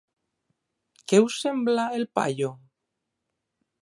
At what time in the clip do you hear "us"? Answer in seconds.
1.25-1.37